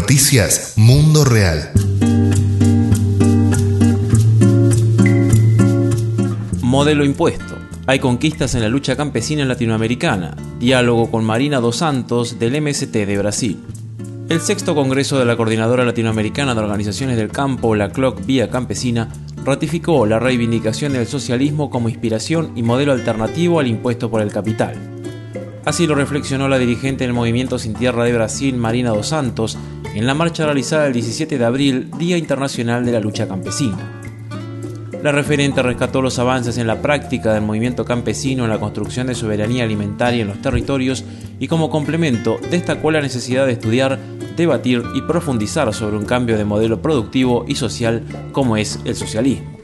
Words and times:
Noticias 0.00 0.74
Mundo 0.76 1.24
Real. 1.24 1.72
Modelo 6.62 7.04
impuesto. 7.04 7.56
Hay 7.88 7.98
conquistas 7.98 8.54
en 8.54 8.62
la 8.62 8.68
lucha 8.68 8.94
campesina 8.94 9.44
latinoamericana. 9.44 10.36
Diálogo 10.60 11.10
con 11.10 11.24
Marina 11.24 11.58
dos 11.58 11.78
Santos 11.78 12.38
del 12.38 12.62
MST 12.62 12.92
de 12.92 13.18
Brasil. 13.18 13.58
El 14.28 14.40
sexto 14.40 14.76
Congreso 14.76 15.18
de 15.18 15.24
la 15.24 15.36
Coordinadora 15.36 15.84
Latinoamericana 15.84 16.54
de 16.54 16.60
Organizaciones 16.60 17.16
del 17.16 17.32
Campo, 17.32 17.74
la 17.74 17.90
CLOC 17.90 18.24
Vía 18.24 18.50
Campesina, 18.50 19.08
ratificó 19.44 20.06
la 20.06 20.20
reivindicación 20.20 20.92
del 20.92 21.08
socialismo 21.08 21.70
como 21.70 21.88
inspiración 21.88 22.52
y 22.54 22.62
modelo 22.62 22.92
alternativo 22.92 23.58
al 23.58 23.66
impuesto 23.66 24.08
por 24.08 24.22
el 24.22 24.30
capital. 24.30 24.76
Así 25.68 25.86
lo 25.86 25.94
reflexionó 25.94 26.48
la 26.48 26.58
dirigente 26.58 27.04
del 27.04 27.12
Movimiento 27.12 27.58
Sin 27.58 27.74
Tierra 27.74 28.04
de 28.04 28.14
Brasil, 28.14 28.56
Marina 28.56 28.88
dos 28.88 29.08
Santos, 29.08 29.58
en 29.98 30.06
la 30.06 30.14
marcha 30.14 30.44
realizada 30.44 30.86
el 30.86 30.92
17 30.92 31.38
de 31.38 31.44
abril, 31.44 31.90
Día 31.98 32.16
Internacional 32.16 32.86
de 32.86 32.92
la 32.92 33.00
Lucha 33.00 33.26
Campesina. 33.26 34.00
La 35.02 35.10
referente 35.10 35.60
rescató 35.60 36.00
los 36.00 36.20
avances 36.20 36.56
en 36.56 36.68
la 36.68 36.80
práctica 36.80 37.34
del 37.34 37.42
movimiento 37.42 37.84
campesino 37.84 38.44
en 38.44 38.50
la 38.50 38.60
construcción 38.60 39.08
de 39.08 39.16
soberanía 39.16 39.64
alimentaria 39.64 40.22
en 40.22 40.28
los 40.28 40.40
territorios 40.40 41.04
y 41.40 41.48
como 41.48 41.68
complemento 41.68 42.38
destacó 42.48 42.92
la 42.92 43.00
necesidad 43.00 43.44
de 43.46 43.54
estudiar 43.54 43.98
debatir 44.36 44.84
y 44.94 45.02
profundizar 45.02 45.74
sobre 45.74 45.96
un 45.96 46.04
cambio 46.04 46.38
de 46.38 46.44
modelo 46.44 46.80
productivo 46.80 47.44
y 47.48 47.56
social 47.56 48.04
como 48.30 48.56
es 48.56 48.78
el 48.84 48.94
socialismo. 48.94 49.57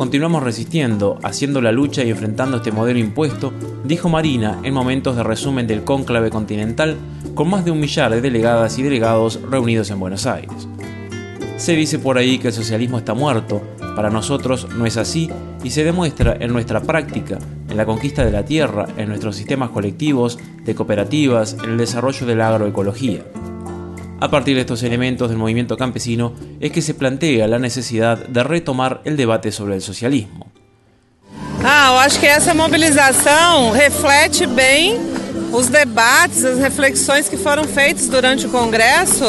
Continuamos 0.00 0.42
resistiendo, 0.42 1.18
haciendo 1.22 1.60
la 1.60 1.72
lucha 1.72 2.02
y 2.02 2.08
enfrentando 2.08 2.56
este 2.56 2.72
modelo 2.72 2.98
impuesto, 2.98 3.52
dijo 3.84 4.08
Marina 4.08 4.58
en 4.62 4.72
momentos 4.72 5.14
de 5.14 5.22
resumen 5.22 5.66
del 5.66 5.84
cónclave 5.84 6.30
continental 6.30 6.96
con 7.34 7.50
más 7.50 7.66
de 7.66 7.70
un 7.70 7.80
millar 7.80 8.10
de 8.10 8.22
delegadas 8.22 8.78
y 8.78 8.82
delegados 8.82 9.42
reunidos 9.42 9.90
en 9.90 10.00
Buenos 10.00 10.24
Aires. 10.24 10.66
Se 11.58 11.76
dice 11.76 11.98
por 11.98 12.16
ahí 12.16 12.38
que 12.38 12.48
el 12.48 12.54
socialismo 12.54 12.96
está 12.96 13.12
muerto, 13.12 13.60
para 13.94 14.08
nosotros 14.08 14.68
no 14.74 14.86
es 14.86 14.96
así 14.96 15.28
y 15.62 15.68
se 15.68 15.84
demuestra 15.84 16.34
en 16.40 16.50
nuestra 16.50 16.80
práctica, 16.80 17.38
en 17.68 17.76
la 17.76 17.84
conquista 17.84 18.24
de 18.24 18.32
la 18.32 18.46
tierra, 18.46 18.86
en 18.96 19.10
nuestros 19.10 19.36
sistemas 19.36 19.68
colectivos, 19.68 20.38
de 20.64 20.74
cooperativas, 20.74 21.58
en 21.62 21.72
el 21.72 21.76
desarrollo 21.76 22.24
de 22.24 22.36
la 22.36 22.48
agroecología. 22.48 23.22
A 24.20 24.28
partir 24.28 24.54
de 24.54 24.60
estos 24.60 24.82
elementos 24.82 25.30
del 25.30 25.38
movimiento 25.38 25.78
campesino 25.78 26.34
es 26.60 26.70
que 26.70 26.82
se 26.82 26.92
plantea 26.92 27.48
la 27.48 27.58
necesidad 27.58 28.18
de 28.18 28.44
retomar 28.44 29.00
el 29.04 29.16
debate 29.16 29.50
sobre 29.50 29.76
el 29.76 29.80
socialismo. 29.80 30.46
Ah, 31.64 31.88
eu 31.92 31.98
acho 31.98 32.18
que 32.20 32.26
essa 32.26 32.54
mobilização 32.54 33.70
reflete 33.70 34.46
bem 34.46 34.98
os 35.52 35.68
debates, 35.68 36.44
as 36.44 36.58
reflexões 36.58 37.28
que 37.28 37.36
foram 37.36 37.64
feitas 37.64 38.08
durante 38.08 38.46
o 38.46 38.50
Congresso, 38.50 39.24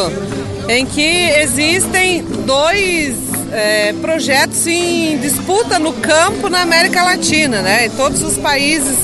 em 0.70 0.86
que 0.86 1.30
existem 1.40 2.24
dois 2.46 3.16
é, 3.52 3.94
projetos 3.94 4.66
em 4.68 5.18
disputa 5.20 5.80
no 5.80 5.94
campo 5.94 6.50
na 6.50 6.62
América 6.62 7.04
Latina, 7.04 7.62
né? 7.62 7.86
E 7.86 7.90
todos 7.92 8.22
os 8.24 8.38
países 8.38 8.98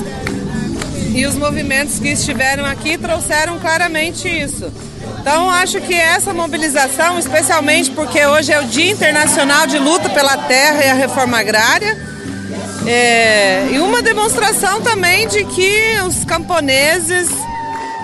e 1.13 1.25
os 1.25 1.35
movimentos 1.35 1.99
que 1.99 2.09
estiveram 2.09 2.65
aqui 2.65 2.97
trouxeram 2.97 3.58
claramente 3.59 4.27
isso. 4.27 4.71
Então 5.28 5.52
acho 5.52 5.81
que 5.81 5.94
essa 5.94 6.33
mobilização, 6.33 7.20
especialmente 7.20 7.92
porque 7.92 8.25
hoje 8.25 8.53
é 8.53 8.61
o 8.61 8.64
Dia 8.64 8.92
Internacional 8.92 9.67
de 9.67 9.78
Luta 9.78 10.08
pela 10.08 10.38
Terra 10.38 10.86
e 10.86 10.89
a 10.89 10.94
Reforma 10.94 11.38
Agrária, 11.38 11.97
é, 12.88 13.67
e 13.70 13.78
uma 13.80 14.02
demonstração 14.02 14.81
também 14.81 15.28
de 15.28 15.44
que 15.44 16.00
os 16.08 16.23
camponeses 16.23 17.28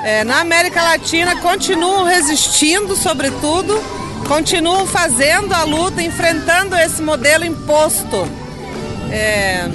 é, 0.03 0.25
na 0.25 0.41
América 0.41 0.83
Latina 0.83 1.37
continuam 1.37 2.03
resistindo, 2.03 2.93
sobretudo, 2.93 3.81
continuam 4.27 4.85
fazendo 4.85 5.53
a 5.53 5.63
luta, 5.63 6.03
enfrentando 6.03 6.75
esse 6.75 7.01
modelo 7.01 7.45
imposto. 7.45 8.27
É, 9.09 9.69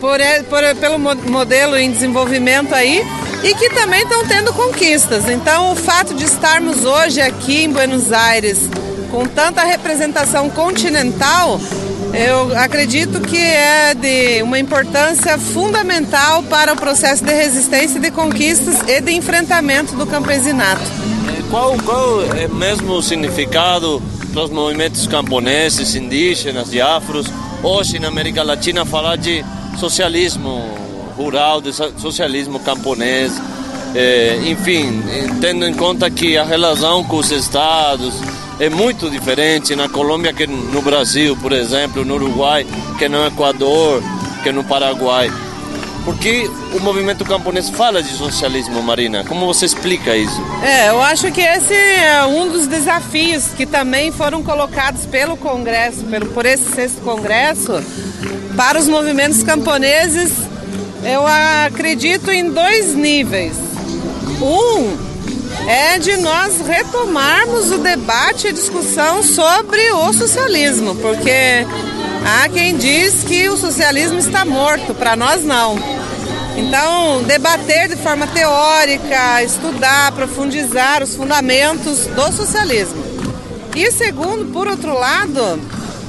por, 0.00 0.20
por, 0.48 0.76
pelo 0.76 1.00
modelo 1.00 1.76
em 1.76 1.90
desenvolvimento 1.90 2.72
aí 2.76 3.04
e 3.42 3.54
que 3.54 3.70
também 3.70 4.02
estão 4.02 4.26
tendo 4.26 4.52
conquistas. 4.52 5.28
Então, 5.28 5.72
o 5.72 5.76
fato 5.76 6.14
de 6.14 6.24
estarmos 6.24 6.84
hoje 6.84 7.20
aqui 7.20 7.64
em 7.64 7.72
Buenos 7.72 8.12
Aires 8.12 8.68
com 9.10 9.26
tanta 9.26 9.62
representação 9.62 10.48
continental, 10.48 11.60
eu 12.14 12.58
acredito 12.58 13.20
que 13.20 13.36
é 13.36 13.94
de 13.94 14.42
uma 14.42 14.58
importância 14.58 15.36
fundamental 15.38 16.42
para 16.44 16.72
o 16.72 16.76
processo 16.76 17.24
de 17.24 17.32
resistência, 17.32 18.00
de 18.00 18.10
conquistas 18.10 18.80
e 18.88 19.00
de 19.00 19.12
enfrentamento 19.12 19.94
do 19.96 20.06
campesinato. 20.06 20.82
Qual, 21.50 21.76
qual 21.84 22.22
é 22.34 22.48
mesmo 22.48 22.94
o 22.94 23.02
significado 23.02 24.00
dos 24.28 24.48
movimentos 24.50 25.06
camponeses, 25.06 25.94
indígenas 25.94 26.72
e 26.72 26.80
afros, 26.80 27.26
hoje 27.62 27.98
na 27.98 28.08
América 28.08 28.42
Latina, 28.42 28.86
falar 28.86 29.16
de 29.16 29.44
socialismo 29.78 30.81
rural, 31.22 31.60
de 31.60 31.72
socialismo 31.72 32.58
camponês, 32.60 33.32
é, 33.94 34.40
enfim, 34.46 35.02
tendo 35.40 35.66
em 35.66 35.74
conta 35.74 36.10
que 36.10 36.36
a 36.36 36.44
relação 36.44 37.04
com 37.04 37.16
os 37.16 37.30
estados 37.30 38.14
é 38.58 38.68
muito 38.68 39.10
diferente 39.10 39.74
na 39.76 39.88
Colômbia 39.88 40.32
que 40.32 40.46
no 40.46 40.80
Brasil, 40.82 41.36
por 41.36 41.52
exemplo, 41.52 42.04
no 42.04 42.14
Uruguai, 42.14 42.66
que 42.98 43.08
no 43.08 43.26
Equador, 43.26 44.02
que 44.42 44.50
no 44.52 44.64
Paraguai. 44.64 45.30
Porque 46.04 46.50
o 46.74 46.80
movimento 46.80 47.24
camponês 47.24 47.68
fala 47.70 48.02
de 48.02 48.08
socialismo, 48.10 48.82
Marina? 48.82 49.24
Como 49.24 49.46
você 49.46 49.66
explica 49.66 50.16
isso? 50.16 50.40
É, 50.64 50.88
eu 50.88 51.00
acho 51.00 51.30
que 51.30 51.40
esse 51.40 51.74
é 51.74 52.24
um 52.24 52.48
dos 52.48 52.66
desafios 52.66 53.48
que 53.56 53.64
também 53.64 54.10
foram 54.10 54.42
colocados 54.42 55.06
pelo 55.06 55.36
Congresso, 55.36 56.04
pelo, 56.04 56.26
por 56.26 56.44
esse 56.44 56.72
sexto 56.72 57.00
Congresso, 57.02 57.80
para 58.56 58.80
os 58.80 58.88
movimentos 58.88 59.44
camponeses 59.44 60.32
eu 61.04 61.26
acredito 61.26 62.30
em 62.30 62.50
dois 62.50 62.94
níveis. 62.94 63.56
Um 64.40 65.12
é 65.66 65.98
de 65.98 66.16
nós 66.16 66.60
retomarmos 66.60 67.70
o 67.70 67.78
debate 67.78 68.48
e 68.48 68.52
discussão 68.52 69.22
sobre 69.22 69.80
o 69.92 70.12
socialismo, 70.12 70.94
porque 70.96 71.66
há 72.24 72.48
quem 72.48 72.76
diz 72.76 73.22
que 73.24 73.48
o 73.48 73.56
socialismo 73.56 74.18
está 74.18 74.44
morto, 74.44 74.94
para 74.94 75.14
nós 75.14 75.44
não. 75.44 75.76
Então, 76.56 77.22
debater 77.24 77.88
de 77.88 77.96
forma 77.96 78.26
teórica, 78.26 79.42
estudar, 79.42 80.12
profundizar 80.12 81.02
os 81.02 81.14
fundamentos 81.14 82.06
do 82.06 82.32
socialismo. 82.32 83.02
E 83.74 83.90
segundo, 83.90 84.52
por 84.52 84.68
outro 84.68 84.92
lado, 84.92 85.58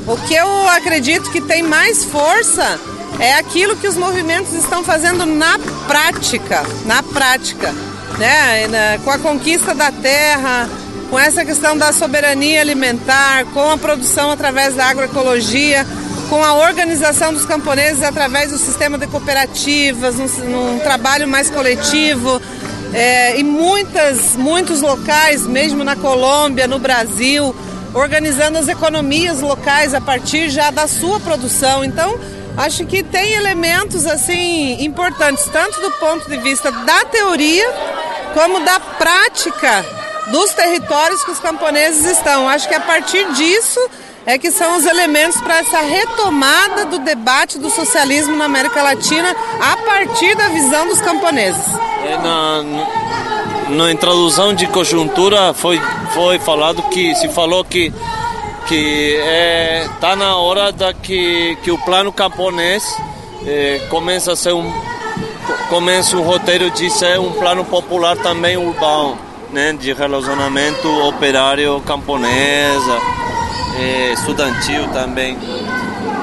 o 0.06 0.18
que 0.28 0.34
eu 0.34 0.70
acredito 0.70 1.32
que 1.32 1.40
tem 1.40 1.64
mais 1.64 2.04
força 2.04 2.80
é 3.20 3.34
aquilo 3.36 3.76
que 3.76 3.88
os 3.88 3.96
movimentos 3.96 4.54
estão 4.54 4.84
fazendo 4.84 5.26
na 5.26 5.60
prática, 5.88 6.64
na 6.86 7.02
prática, 7.04 7.74
né? 8.18 8.98
com 9.04 9.12
a 9.12 9.18
conquista 9.18 9.74
da 9.74 9.92
terra, 9.92 10.70
com 11.10 11.20
essa 11.20 11.46
questão 11.46 11.78
da 11.78 11.94
soberania 11.94 12.62
alimentar, 12.62 13.46
com 13.54 13.70
a 13.70 13.78
produção 13.78 14.32
através 14.32 14.76
da 14.76 14.86
agroecologia, 14.88 15.86
com 16.30 16.44
a 16.44 16.56
organização 16.56 17.32
dos 17.32 17.46
camponeses 17.46 18.02
através 18.04 18.52
do 18.52 18.58
sistema 18.58 18.98
de 18.98 19.06
cooperativas, 19.08 20.16
num, 20.16 20.28
num 20.50 20.80
trabalho 20.80 21.28
mais 21.28 21.50
coletivo. 21.50 22.42
É, 22.94 23.40
e 23.40 23.44
muitas, 23.44 24.36
muitos 24.36 24.82
locais, 24.82 25.46
mesmo 25.48 25.84
na 25.84 25.96
Colômbia, 25.96 26.68
no 26.68 26.80
Brasil, 26.80 27.56
organizando 27.94 28.58
as 28.58 28.68
economias 28.68 29.42
locais 29.42 29.94
a 29.94 30.02
partir 30.02 30.50
já 30.50 30.72
da 30.72 30.88
sua 30.88 31.20
produção. 31.20 31.84
Então, 31.84 32.20
acho 32.58 32.86
que 32.86 33.04
tem 33.04 33.34
elementos 33.34 34.06
assim 34.06 34.84
importantes, 34.84 35.46
tanto 35.52 35.80
do 35.82 35.92
ponto 35.92 36.30
de 36.30 36.38
vista 36.38 36.72
da 36.72 37.06
teoria 37.06 37.68
como 38.34 38.60
da 38.62 38.80
prática 38.80 39.86
dos 40.32 40.52
territórios 40.54 41.24
que 41.24 41.32
os 41.32 41.40
camponeses 41.40 42.06
estão. 42.06 42.48
Acho 42.48 42.68
que 42.68 42.76
a 42.76 42.80
partir 42.80 43.32
disso 43.34 43.80
é 44.26 44.38
que 44.38 44.52
são 44.52 44.78
os 44.78 44.86
elementos 44.86 45.40
para 45.42 45.60
essa 45.60 45.82
retomada 45.82 46.86
do 46.86 47.00
debate 47.00 47.60
do 47.60 47.70
socialismo 47.70 48.36
na 48.36 48.46
América 48.46 48.82
Latina 48.82 49.36
a 49.60 49.78
partir 49.78 50.36
da 50.36 50.48
visão 50.50 50.88
dos 50.88 51.02
camponeses. 51.02 51.66
É, 52.06 52.18
na, 52.18 52.64
na 53.70 53.92
introdução 53.92 54.54
de 54.54 54.68
conjuntura 54.68 55.54
foi, 55.54 55.82
foi 56.14 56.40
falado 56.40 56.82
que 56.84 57.14
se 57.16 57.28
falou 57.30 57.64
que 57.66 57.94
que 58.68 59.16
é, 59.18 59.88
tá 60.00 60.16
na 60.16 60.38
hora 60.38 60.72
da 60.72 60.94
que, 60.94 61.58
que 61.64 61.72
o 61.72 61.78
plano 61.80 62.12
camponês 62.12 62.84
é, 63.46 63.82
começa 63.90 64.34
a 64.34 64.36
ser 64.36 64.54
um 64.54 64.72
começa 65.70 66.16
o 66.16 66.22
roteiro 66.22 66.70
de 66.72 66.90
ser 66.90 67.20
um 67.20 67.32
plano 67.32 67.66
popular 67.66 68.16
também 68.18 68.56
urbano, 68.56 69.18
né, 69.52 69.74
de 69.74 69.92
relacionamento 69.92 70.88
operário 71.08 71.82
camponesa, 71.82 72.98
é, 73.80 74.14
estudantil 74.14 74.88
também. 74.90 75.38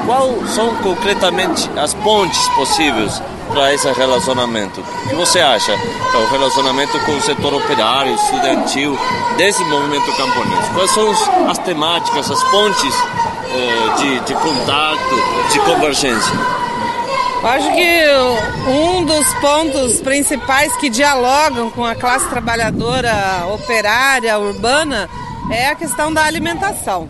Quais 0.06 0.50
são 0.50 0.74
concretamente 0.76 1.68
as 1.76 1.92
pontes 1.94 2.48
possíveis 2.50 3.22
para 3.50 3.72
esse 3.74 3.90
relacionamento? 3.92 4.80
O 4.80 5.08
que 5.08 5.14
você 5.14 5.40
acha? 5.40 5.72
O 5.72 6.30
relacionamento 6.30 6.98
com 7.00 7.12
o 7.12 7.20
setor 7.20 7.54
operário, 7.54 8.14
estudantil, 8.14 8.98
desse 9.36 9.62
movimento 9.64 10.10
camponês? 10.16 10.68
Quais 10.74 10.90
são 10.90 11.10
as 11.48 11.58
temáticas, 11.58 12.30
as 12.30 12.42
pontes 12.44 12.94
eh, 13.52 13.94
de, 13.98 14.20
de 14.20 14.34
contato, 14.34 15.50
de 15.52 15.58
convergência? 15.60 16.34
Acho 17.42 17.72
que 17.72 18.04
um 18.68 19.04
dos 19.04 19.34
pontos 19.34 20.00
principais 20.00 20.76
que 20.76 20.90
dialogam 20.90 21.70
com 21.70 21.84
a 21.84 21.94
classe 21.94 22.28
trabalhadora 22.28 23.46
operária, 23.52 24.38
urbana, 24.38 25.08
é 25.50 25.68
a 25.68 25.74
questão 25.74 26.12
da 26.12 26.24
alimentação. 26.24 27.08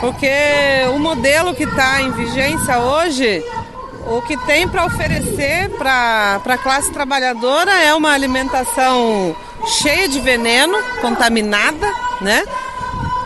Porque 0.00 0.30
o 0.94 0.98
modelo 0.98 1.54
que 1.54 1.64
está 1.64 2.00
em 2.00 2.10
vigência 2.12 2.78
hoje, 2.78 3.44
o 4.08 4.22
que 4.22 4.36
tem 4.46 4.66
para 4.66 4.86
oferecer 4.86 5.70
para 5.76 6.40
a 6.44 6.58
classe 6.58 6.90
trabalhadora 6.90 7.72
é 7.72 7.94
uma 7.94 8.12
alimentação 8.12 9.36
cheia 9.66 10.08
de 10.08 10.20
veneno, 10.20 10.76
contaminada, 11.00 11.86
né? 12.20 12.42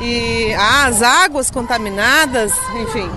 E 0.00 0.52
as 0.54 1.00
águas 1.02 1.50
contaminadas, 1.50 2.52
enfim. 2.80 3.08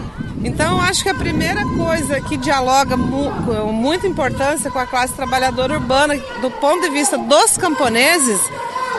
Então, 0.44 0.80
acho 0.80 1.02
que 1.02 1.10
a 1.10 1.16
primeira 1.16 1.66
coisa 1.76 2.22
que 2.22 2.38
dialoga 2.38 2.96
com 2.96 3.72
muita 3.72 4.06
importância 4.06 4.70
com 4.70 4.78
a 4.78 4.86
classe 4.86 5.14
trabalhadora 5.14 5.74
urbana, 5.74 6.16
do 6.42 6.52
ponto 6.52 6.82
de 6.82 6.90
vista 6.92 7.18
dos 7.18 7.58
camponeses, 7.58 8.40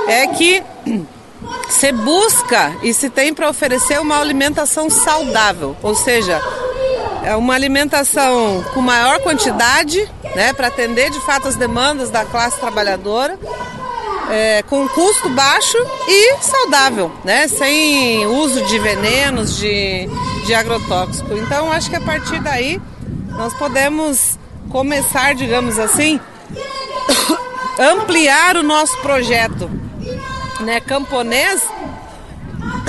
é 0.09 0.27
que 0.27 0.61
se 1.69 1.93
busca 1.93 2.75
e 2.83 2.93
se 2.93 3.09
tem 3.09 3.33
para 3.33 3.49
oferecer 3.49 4.01
uma 4.01 4.19
alimentação 4.19 4.91
saudável, 4.91 5.77
ou 5.83 5.95
seja, 5.95 6.43
é 7.27 7.35
uma 7.35 7.55
alimentação 7.55 8.65
com 8.73 8.81
maior 8.81 9.19
quantidade, 9.19 10.09
né, 10.37 10.53
para 10.53 10.69
atender 10.69 11.11
de 11.11 11.19
fato 11.27 11.49
as 11.49 11.57
demandas 11.57 12.09
da 12.09 12.25
classe 12.25 12.57
trabalhadora, 12.61 13.37
é, 14.31 14.63
com 14.63 14.89
custo 14.89 15.29
baixo 15.31 15.77
e 16.07 16.37
saudável, 16.41 17.11
né, 17.25 17.49
sem 17.49 18.25
uso 18.27 18.65
de 18.67 18.79
venenos, 18.79 19.57
de, 19.57 20.09
de 20.47 20.55
agrotóxico. 20.55 21.37
Então, 21.37 21.73
acho 21.73 21.91
que 21.91 21.97
a 21.97 22.01
partir 22.01 22.41
daí 22.41 22.81
nós 23.31 23.53
podemos 23.55 24.39
começar, 24.71 25.35
digamos 25.35 25.81
assim, 25.81 26.21
ampliar 27.77 28.57
o 28.57 28.63
nosso 28.63 28.97
projeto 28.99 29.69
né, 30.61 30.79
camponês 30.79 31.61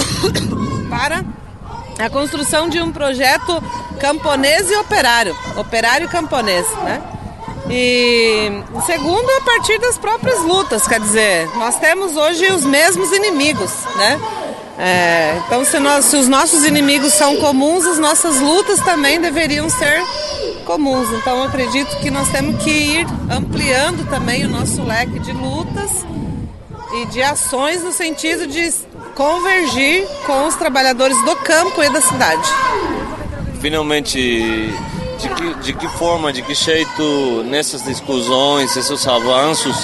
para 0.92 1.26
a 2.00 2.10
construção 2.10 2.70
de 2.70 2.82
um 2.82 2.92
projeto 2.92 3.64
camponês 4.00 4.70
e 4.70 4.76
operário, 4.76 5.36
operário 5.56 6.08
camponês, 6.10 6.66
né? 6.84 7.02
E 7.70 8.50
segundo, 8.86 9.30
a 9.30 9.42
partir 9.42 9.78
das 9.80 9.98
próprias 9.98 10.42
lutas, 10.42 10.88
quer 10.88 11.02
dizer, 11.02 11.50
nós 11.56 11.78
temos 11.80 12.16
hoje 12.16 12.50
os 12.52 12.64
mesmos 12.64 13.12
inimigos, 13.12 13.72
né? 13.98 14.20
É, 14.80 15.42
então, 15.46 15.66
se, 15.66 15.80
nós, 15.80 16.06
se 16.06 16.16
os 16.16 16.28
nossos 16.28 16.64
inimigos 16.64 17.14
são 17.14 17.36
comuns, 17.38 17.86
as 17.86 17.98
nossas 17.98 18.40
lutas 18.40 18.80
também 18.82 19.20
deveriam 19.20 19.68
ser 19.70 20.04
comuns. 20.66 21.10
Então, 21.14 21.44
acredito 21.44 21.98
que 22.00 22.12
nós 22.12 22.30
temos 22.30 22.64
que 22.64 22.70
ir 22.70 23.08
ampliando 23.30 24.08
também 24.08 24.46
o 24.46 24.50
nosso 24.50 24.84
leque 24.84 25.18
de 25.20 25.32
lutas 25.32 26.06
e 26.94 27.06
de 27.08 27.24
ações 27.24 27.84
no 27.84 27.92
sentido 27.92 28.46
de 28.46 28.72
convergir 29.18 30.08
com 30.28 30.46
os 30.46 30.56
trabalhadores 30.56 31.20
do 31.26 31.36
campo 31.38 31.84
e 31.84 31.90
da 31.90 32.00
cidade. 32.00 32.48
Finalmente, 33.60 34.20
de 35.18 35.30
que, 35.30 35.54
de 35.56 35.74
que 35.74 35.88
forma, 35.98 36.32
de 36.32 36.44
que 36.44 36.54
jeito 36.54 37.44
nessas 37.48 37.84
discussões, 37.84 38.78
esses 38.78 39.08
avanços 39.08 39.76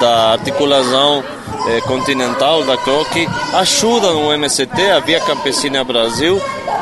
da 0.00 0.32
articulação 0.32 1.22
eh, 1.68 1.82
continental 1.82 2.64
da 2.64 2.78
CROC 2.78 3.28
ajudam 3.52 4.28
o 4.28 4.32
MST, 4.32 4.90
a 4.90 5.00
Via 5.00 5.20
Campesina 5.20 5.84
Brasil, 5.84 6.40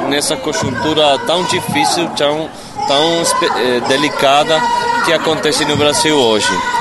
nessa 0.09 0.37
conjuntura 0.37 1.19
tão 1.27 1.43
difícil, 1.47 2.09
tão, 2.11 2.49
tão 2.87 3.23
eh, 3.57 3.81
delicada 3.89 4.63
que 5.05 5.13
acontece 5.13 5.65
no 5.65 5.77
Brasil 5.77 6.17
hoje? 6.17 6.78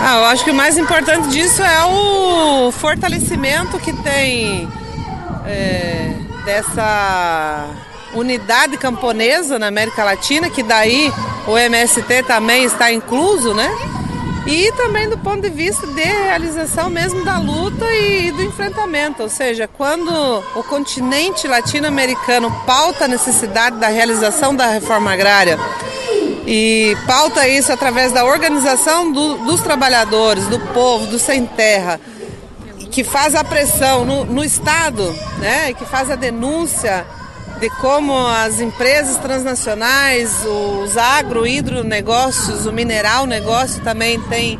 Ah, 0.00 0.18
eu 0.18 0.24
acho 0.26 0.44
que 0.44 0.50
o 0.50 0.54
mais 0.54 0.76
importante 0.76 1.28
disso 1.28 1.62
é 1.62 1.84
o 1.84 2.70
fortalecimento 2.72 3.78
que 3.78 3.92
tem 4.02 4.68
é, 5.46 6.12
dessa 6.44 7.66
unidade 8.14 8.76
camponesa 8.76 9.58
na 9.58 9.68
América 9.68 10.04
Latina, 10.04 10.48
que 10.50 10.62
daí 10.62 11.12
o 11.46 11.56
MST 11.56 12.22
também 12.26 12.64
está 12.64 12.92
incluso, 12.92 13.54
né? 13.54 13.70
E 14.46 14.70
também 14.72 15.08
do 15.08 15.16
ponto 15.16 15.40
de 15.40 15.48
vista 15.48 15.86
de 15.86 16.02
realização 16.02 16.90
mesmo 16.90 17.24
da 17.24 17.38
luta 17.38 17.90
e 17.94 18.30
do 18.30 18.42
enfrentamento, 18.42 19.22
ou 19.22 19.28
seja, 19.28 19.66
quando 19.66 20.10
o 20.54 20.62
continente 20.64 21.48
latino-americano 21.48 22.50
pauta 22.66 23.06
a 23.06 23.08
necessidade 23.08 23.78
da 23.78 23.88
realização 23.88 24.54
da 24.54 24.66
reforma 24.66 25.12
agrária 25.12 25.58
e 26.46 26.96
pauta 27.06 27.48
isso 27.48 27.72
através 27.72 28.12
da 28.12 28.24
organização 28.24 29.10
do, 29.10 29.36
dos 29.38 29.62
trabalhadores, 29.62 30.46
do 30.46 30.60
povo, 30.60 31.06
do 31.06 31.18
sem 31.18 31.46
terra, 31.46 32.00
que 32.90 33.02
faz 33.02 33.34
a 33.34 33.42
pressão 33.42 34.04
no, 34.04 34.24
no 34.24 34.44
Estado, 34.44 35.14
né, 35.38 35.72
que 35.72 35.84
faz 35.84 36.10
a 36.10 36.16
denúncia 36.16 37.06
de 37.60 37.70
como 37.80 38.14
as 38.14 38.60
empresas 38.60 39.16
transnacionais, 39.16 40.44
os 40.44 40.96
agro, 40.96 41.46
hidronegócios, 41.46 42.66
o 42.66 42.72
mineral 42.72 43.26
negócio 43.26 43.82
também 43.82 44.20
tem 44.22 44.58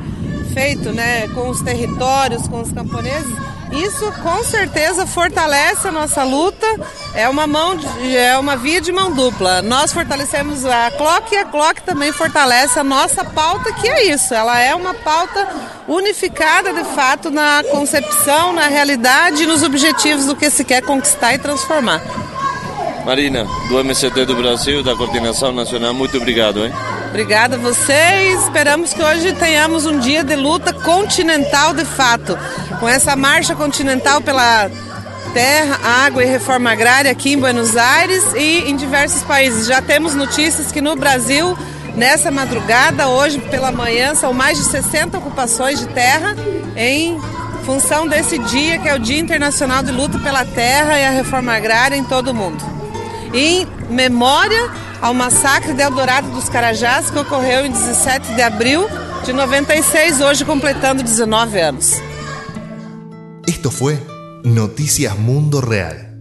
feito 0.55 0.93
né, 0.93 1.29
com 1.29 1.49
os 1.49 1.61
territórios, 1.61 2.47
com 2.49 2.61
os 2.61 2.73
camponeses 2.73 3.35
isso 3.82 4.12
com 4.23 4.44
certeza 4.44 5.06
fortalece 5.06 5.88
a 5.88 5.93
nossa 5.93 6.23
luta. 6.23 6.67
É 7.15 7.29
uma 7.29 7.47
mão, 7.47 7.76
de, 7.76 8.17
é 8.17 8.37
uma 8.38 8.56
via 8.56 8.81
de 8.81 8.93
mão 8.93 9.12
dupla. 9.12 9.62
Nós 9.62 9.93
fortalecemos 9.93 10.65
a 10.65 10.91
CLOC 10.91 11.32
e 11.32 11.37
a 11.38 11.44
CLOC 11.44 11.81
também 11.82 12.12
fortalece 12.12 12.79
a 12.79 12.85
nossa 12.85 13.25
pauta, 13.25 13.73
que 13.73 13.88
é 13.88 14.12
isso. 14.12 14.35
Ela 14.35 14.59
é 14.61 14.75
uma 14.75 14.94
pauta 14.94 15.49
unificada 15.88 16.73
de 16.73 16.85
fato 16.94 17.31
na 17.31 17.62
concepção, 17.71 18.53
na 18.53 18.69
realidade 18.69 19.43
e 19.43 19.47
nos 19.47 19.62
objetivos 19.62 20.26
do 20.26 20.37
que 20.37 20.50
se 20.50 20.65
quer 20.65 20.82
conquistar 20.82 21.35
e 21.35 21.38
transformar. 21.38 22.03
Marina, 23.05 23.47
do 23.69 23.85
MCT 23.85 24.25
do 24.25 24.35
Brasil, 24.35 24.82
da 24.82 24.97
Coordenação 24.97 25.53
Nacional, 25.53 25.93
muito 25.93 26.17
obrigado, 26.17 26.65
hein? 26.65 26.73
Obrigada 27.14 27.55
a 27.55 27.58
vocês. 27.61 28.42
Esperamos 28.42 28.92
que 28.92 29.00
hoje 29.00 29.33
tenhamos 29.35 29.87
um 29.87 30.00
dia 30.00 30.25
de 30.25 30.35
luta 30.35 30.73
continental 30.73 31.73
de 31.73 31.85
fato, 31.85 32.37
com 32.80 32.88
essa 32.88 33.14
marcha 33.14 33.54
continental 33.54 34.21
pela 34.21 34.68
terra, 35.33 35.78
água 36.04 36.25
e 36.25 36.26
reforma 36.26 36.73
agrária 36.73 37.12
aqui 37.12 37.35
em 37.35 37.38
Buenos 37.38 37.76
Aires 37.76 38.25
e 38.35 38.68
em 38.68 38.75
diversos 38.75 39.23
países. 39.23 39.68
Já 39.68 39.80
temos 39.80 40.16
notícias 40.16 40.73
que 40.73 40.80
no 40.80 40.97
Brasil, 40.97 41.56
nessa 41.94 42.33
madrugada, 42.33 43.06
hoje 43.06 43.38
pela 43.42 43.71
manhã, 43.71 44.16
são 44.16 44.33
mais 44.33 44.59
de 44.59 44.64
60 44.64 45.16
ocupações 45.16 45.78
de 45.78 45.87
terra 45.87 46.35
em 46.76 47.16
função 47.64 48.09
desse 48.09 48.40
dia 48.40 48.80
que 48.80 48.88
é 48.88 48.94
o 48.97 48.99
Dia 48.99 49.21
Internacional 49.21 49.85
de 49.85 49.92
Luta 49.92 50.18
pela 50.18 50.44
Terra 50.44 50.99
e 50.99 51.04
a 51.04 51.11
Reforma 51.11 51.54
Agrária 51.54 51.94
em 51.94 52.02
todo 52.02 52.33
o 52.33 52.35
mundo. 52.35 52.61
Em 53.33 53.68
memória 53.88 54.68
ao 55.04 55.12
massacre 55.12 55.75
de 55.75 55.82
Eldorado 55.82 56.30
dos 56.30 56.49
Carajás, 56.49 57.11
que 57.11 57.18
ocorreu 57.18 57.66
em 57.66 57.70
17 57.70 58.32
de 58.37 58.40
abril 58.40 58.87
de 59.26 59.34
96, 59.34 60.23
hoje 60.23 60.46
completando 60.46 61.02
19 61.02 61.61
anos. 61.61 62.00
Esto 63.46 63.70
fue 63.70 63.99
Noticias 64.42 65.14
Mundo 65.18 65.61
Real. 65.61 66.13